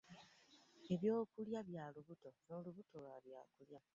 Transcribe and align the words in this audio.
Ebyokulya 0.93 1.59
bya 1.69 1.85
lubuto 1.93 2.29
n'olubuto 2.47 2.95
lwa 3.03 3.17
byakulya. 3.25 3.79